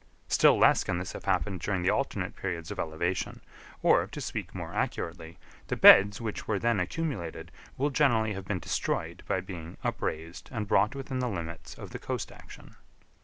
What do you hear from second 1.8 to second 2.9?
the alternate periods of